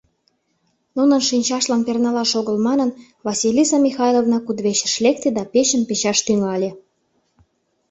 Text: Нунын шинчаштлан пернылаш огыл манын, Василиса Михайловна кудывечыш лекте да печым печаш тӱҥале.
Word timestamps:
Нунын 0.97 1.21
шинчаштлан 1.29 1.81
пернылаш 1.87 2.31
огыл 2.39 2.57
манын, 2.67 2.89
Василиса 3.27 3.77
Михайловна 3.87 4.37
кудывечыш 4.41 4.93
лекте 5.05 5.29
да 5.37 5.43
печым 5.51 5.81
печаш 5.89 6.17
тӱҥале. 6.27 6.71